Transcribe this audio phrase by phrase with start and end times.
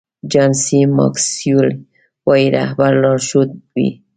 [0.31, 1.67] جان سي ماکسویل
[2.25, 3.89] وایي رهبر لارښود وي.